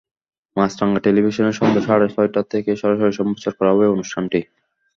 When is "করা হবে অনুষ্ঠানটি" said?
3.59-4.39